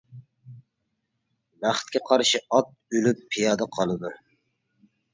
[1.65, 4.17] بەختكە قارشى ئات ئۆلۈپ پىيادە قالىدۇ.